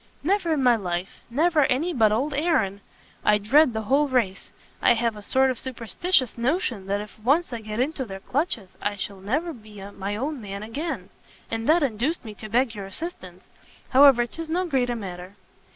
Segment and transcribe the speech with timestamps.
[0.23, 2.81] "Never in my life: never any but old Aaron.
[3.23, 7.53] I dread the whole race; I have a sort of superstitious notion that if once
[7.53, 11.09] I get into their clutches, I shall never be my own man again;
[11.51, 13.43] and that induced me to beg your assistance.
[13.89, 15.35] However, 'tis no great matter."